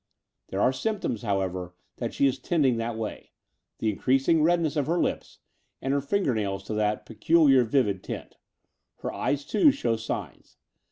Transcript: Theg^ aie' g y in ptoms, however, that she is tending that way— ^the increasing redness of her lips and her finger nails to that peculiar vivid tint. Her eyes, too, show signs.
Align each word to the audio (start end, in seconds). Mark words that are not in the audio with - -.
Theg^ 0.51 0.59
aie' 0.59 0.71
g 0.81 0.89
y 0.89 0.95
in 0.95 0.99
ptoms, 0.99 1.21
however, 1.21 1.75
that 1.97 2.11
she 2.11 2.25
is 2.25 2.39
tending 2.39 2.77
that 2.77 2.97
way— 2.97 3.33
^the 3.79 3.91
increasing 3.93 4.41
redness 4.41 4.75
of 4.75 4.87
her 4.87 4.97
lips 4.99 5.37
and 5.79 5.93
her 5.93 6.01
finger 6.01 6.33
nails 6.33 6.63
to 6.63 6.73
that 6.73 7.05
peculiar 7.05 7.63
vivid 7.63 8.03
tint. 8.03 8.37
Her 9.01 9.13
eyes, 9.13 9.45
too, 9.45 9.69
show 9.71 9.97
signs. 9.97 10.57